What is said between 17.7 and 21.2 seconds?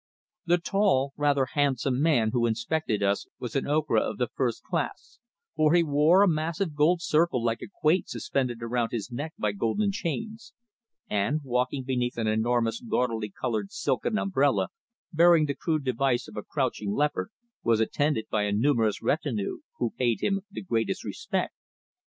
attended by a numerous retinue, who paid him the greatest